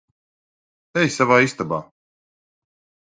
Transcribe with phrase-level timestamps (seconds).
[1.03, 1.81] Ej savā istabā.